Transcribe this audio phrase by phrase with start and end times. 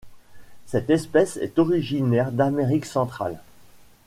[0.65, 3.39] Cette espèce est originaire d'Amérique centrale.